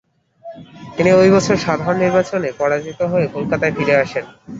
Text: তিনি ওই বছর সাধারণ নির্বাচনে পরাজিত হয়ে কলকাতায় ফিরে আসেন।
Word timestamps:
তিনি 0.95 1.09
ওই 1.13 1.29
বছর 1.35 1.55
সাধারণ 1.57 1.97
নির্বাচনে 1.97 2.49
পরাজিত 2.59 2.99
হয়ে 3.11 3.27
কলকাতায় 3.27 3.75
ফিরে 3.77 3.95
আসেন। 4.03 4.25